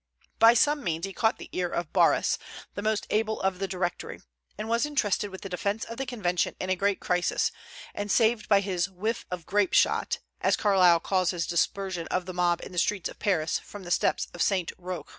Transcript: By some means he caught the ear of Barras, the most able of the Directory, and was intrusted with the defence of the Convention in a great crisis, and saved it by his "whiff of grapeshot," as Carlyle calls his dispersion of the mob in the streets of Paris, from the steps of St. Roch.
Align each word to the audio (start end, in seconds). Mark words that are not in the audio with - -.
By 0.39 0.55
some 0.55 0.83
means 0.83 1.05
he 1.05 1.13
caught 1.13 1.37
the 1.37 1.49
ear 1.51 1.69
of 1.69 1.93
Barras, 1.93 2.39
the 2.73 2.81
most 2.81 3.05
able 3.11 3.39
of 3.39 3.59
the 3.59 3.67
Directory, 3.67 4.19
and 4.57 4.67
was 4.67 4.83
intrusted 4.83 5.29
with 5.29 5.41
the 5.41 5.47
defence 5.47 5.83
of 5.83 5.97
the 5.97 6.07
Convention 6.07 6.55
in 6.59 6.71
a 6.71 6.75
great 6.75 6.99
crisis, 6.99 7.51
and 7.93 8.11
saved 8.11 8.45
it 8.45 8.49
by 8.49 8.61
his 8.61 8.89
"whiff 8.89 9.27
of 9.29 9.45
grapeshot," 9.45 10.17
as 10.41 10.57
Carlyle 10.57 11.01
calls 11.01 11.29
his 11.29 11.45
dispersion 11.45 12.07
of 12.07 12.25
the 12.25 12.33
mob 12.33 12.61
in 12.63 12.71
the 12.71 12.79
streets 12.79 13.09
of 13.09 13.19
Paris, 13.19 13.59
from 13.59 13.83
the 13.83 13.91
steps 13.91 14.27
of 14.33 14.41
St. 14.41 14.71
Roch. 14.79 15.07